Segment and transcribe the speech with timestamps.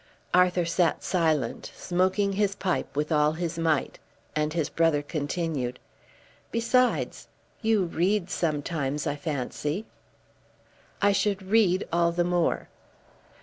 [0.33, 3.99] Arthur sat silent, smoking his pipe with all his might,
[4.35, 5.77] and his brother continued,
[6.51, 7.27] "Besides,
[7.61, 9.85] you read sometimes, I fancy."
[11.03, 12.67] "I should read all the more."